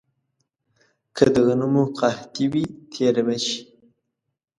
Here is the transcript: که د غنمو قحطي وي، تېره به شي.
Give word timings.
که 1.15 1.25
د 1.33 1.35
غنمو 1.45 1.83
قحطي 1.99 2.45
وي، 2.51 2.65
تېره 2.91 3.21
به 3.27 3.35
شي. 3.45 3.59